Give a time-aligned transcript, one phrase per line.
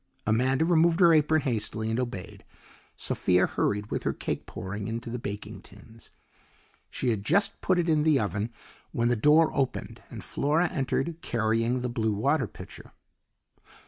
[0.25, 2.43] Amanda removed her apron hastily and obeyed.
[2.95, 6.09] Sophia hurried with her cake, pouring it into the baking tins.
[6.89, 8.51] She had just put it in the oven,
[8.93, 12.93] when the door opened and Flora entered carrying the blue water pitcher.